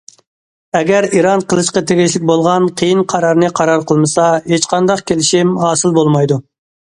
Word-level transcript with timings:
ئەگەر 0.77 1.07
ئىران 1.17 1.43
قىلىشقا 1.51 1.81
تېگىشلىك 1.91 2.23
بولغان 2.29 2.65
قىيىن 2.81 3.03
قارارنى 3.13 3.51
قارار 3.59 3.85
قىلمىسا 3.91 4.25
ھېچقانداق 4.53 5.05
كېلىشىم 5.11 5.55
ھاسىل 5.65 5.97
بولمايدۇ. 5.99 6.39